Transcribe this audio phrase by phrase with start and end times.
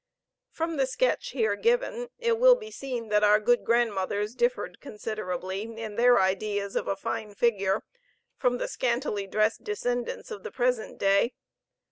[0.49, 5.61] From the sketch here given, it will be seen that our good grandmothers differed considerably
[5.79, 7.83] in their ideas of a fine figure
[8.35, 11.33] from their scantily dressed descendants of the present day.